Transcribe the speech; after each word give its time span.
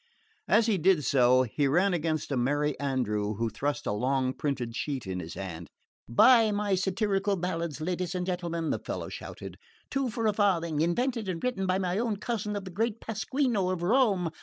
As 0.47 0.65
he 0.65 0.79
did 0.79 1.05
so 1.05 1.43
he 1.43 1.67
ran 1.67 1.93
against 1.93 2.31
a 2.31 2.35
merry 2.35 2.73
andrew 2.79 3.35
who 3.35 3.51
thrust 3.51 3.85
a 3.85 3.91
long 3.91 4.33
printed 4.33 4.75
sheet 4.75 5.05
in 5.05 5.19
his 5.19 5.35
hand. 5.35 5.67
"Buy 6.09 6.49
my 6.49 6.73
satirical 6.73 7.35
ballads, 7.35 7.79
ladies 7.79 8.15
and 8.15 8.25
gentlemen!" 8.25 8.71
the 8.71 8.79
fellow 8.79 9.09
shouted. 9.09 9.57
"Two 9.91 10.09
for 10.09 10.25
a 10.25 10.33
farthing, 10.33 10.81
invented 10.81 11.29
and 11.29 11.43
written 11.43 11.67
by 11.67 11.75
an 11.75 11.85
own 11.85 12.15
cousin 12.17 12.55
of 12.55 12.65
the 12.65 12.71
great 12.71 12.99
Pasquino 12.99 13.69
of 13.69 13.83
Rome! 13.83 14.31